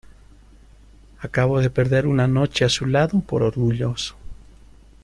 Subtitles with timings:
[1.19, 4.15] acabo de perder una noche a su lado por orgulloso.